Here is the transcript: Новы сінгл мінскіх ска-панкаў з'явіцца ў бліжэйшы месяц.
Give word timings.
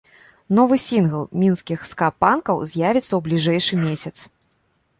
Новы 0.59 0.77
сінгл 0.85 1.21
мінскіх 1.43 1.79
ска-панкаў 1.91 2.65
з'явіцца 2.73 3.09
ў 3.15 3.21
бліжэйшы 3.29 3.73
месяц. 3.85 4.15